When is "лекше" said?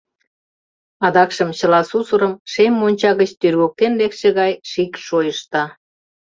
3.99-4.27